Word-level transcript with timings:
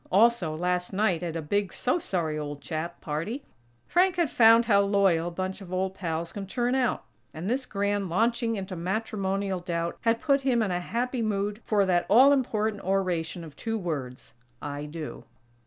Also, 0.11 0.55
last 0.55 0.93
night, 0.93 1.21
at 1.21 1.35
a 1.35 1.43
big 1.43 1.71
"so 1.71 1.99
sorry, 1.99 2.35
old 2.35 2.59
chap" 2.59 2.99
party, 3.01 3.43
Frank 3.85 4.15
had 4.15 4.31
found 4.31 4.65
how 4.65 4.81
loyal 4.81 5.27
a 5.27 5.29
bunch 5.29 5.61
of 5.61 5.71
old 5.71 5.93
pals 5.93 6.33
can 6.33 6.47
turn 6.47 6.73
out; 6.73 7.03
and 7.35 7.47
this 7.47 7.67
"grand 7.67 8.09
launching 8.09 8.55
into 8.55 8.75
matrimonial 8.75 9.59
doubt" 9.59 9.97
had 10.01 10.19
put 10.19 10.41
him 10.41 10.63
in 10.63 10.71
a 10.71 10.81
happy 10.81 11.21
mood 11.21 11.61
for 11.65 11.85
that 11.85 12.07
all 12.09 12.33
important 12.33 12.83
oration 12.83 13.43
of 13.43 13.55
two 13.55 13.77
words: 13.77 14.33
"I 14.59 14.85
do." 14.85 15.23